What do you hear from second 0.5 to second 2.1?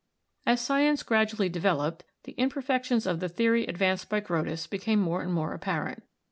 science gradually developed,